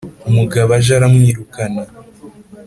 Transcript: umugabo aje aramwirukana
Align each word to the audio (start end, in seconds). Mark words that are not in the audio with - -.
umugabo 0.29 0.69
aje 0.77 0.91
aramwirukana 0.97 1.81